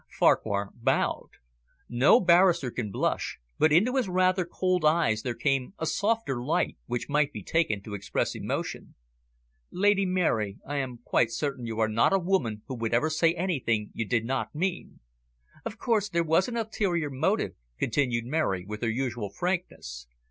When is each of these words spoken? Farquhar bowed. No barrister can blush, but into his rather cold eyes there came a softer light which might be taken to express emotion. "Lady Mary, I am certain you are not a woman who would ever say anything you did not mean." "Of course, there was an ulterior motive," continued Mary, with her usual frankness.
Farquhar 0.09 0.71
bowed. 0.73 1.29
No 1.87 2.19
barrister 2.19 2.71
can 2.71 2.89
blush, 2.89 3.37
but 3.59 3.71
into 3.71 3.97
his 3.97 4.09
rather 4.09 4.45
cold 4.45 4.83
eyes 4.83 5.21
there 5.21 5.35
came 5.35 5.75
a 5.77 5.85
softer 5.85 6.43
light 6.43 6.75
which 6.87 7.07
might 7.07 7.31
be 7.31 7.43
taken 7.43 7.83
to 7.83 7.93
express 7.93 8.33
emotion. 8.33 8.95
"Lady 9.69 10.07
Mary, 10.07 10.57
I 10.67 10.77
am 10.77 11.01
certain 11.27 11.67
you 11.67 11.79
are 11.79 11.87
not 11.87 12.13
a 12.13 12.17
woman 12.17 12.63
who 12.65 12.73
would 12.77 12.95
ever 12.95 13.11
say 13.11 13.35
anything 13.35 13.91
you 13.93 14.07
did 14.07 14.25
not 14.25 14.55
mean." 14.55 15.01
"Of 15.65 15.77
course, 15.77 16.09
there 16.09 16.23
was 16.23 16.47
an 16.47 16.57
ulterior 16.57 17.11
motive," 17.11 17.53
continued 17.77 18.25
Mary, 18.25 18.65
with 18.65 18.81
her 18.81 18.89
usual 18.89 19.29
frankness. 19.29 20.07